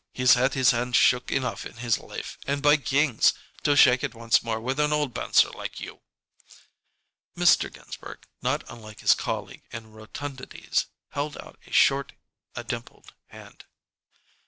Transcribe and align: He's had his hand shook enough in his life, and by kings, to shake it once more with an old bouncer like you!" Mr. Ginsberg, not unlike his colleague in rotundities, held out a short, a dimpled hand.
He's 0.15 0.33
had 0.33 0.55
his 0.55 0.71
hand 0.71 0.95
shook 0.95 1.31
enough 1.31 1.63
in 1.63 1.77
his 1.77 1.99
life, 1.99 2.39
and 2.47 2.63
by 2.63 2.77
kings, 2.77 3.33
to 3.61 3.75
shake 3.75 4.03
it 4.03 4.15
once 4.15 4.41
more 4.41 4.59
with 4.59 4.79
an 4.79 4.91
old 4.91 5.13
bouncer 5.13 5.51
like 5.51 5.79
you!" 5.79 6.01
Mr. 7.37 7.71
Ginsberg, 7.71 8.25
not 8.41 8.63
unlike 8.67 9.01
his 9.01 9.13
colleague 9.13 9.67
in 9.69 9.91
rotundities, 9.91 10.87
held 11.09 11.37
out 11.37 11.59
a 11.67 11.71
short, 11.71 12.13
a 12.55 12.63
dimpled 12.63 13.13
hand. 13.27 13.65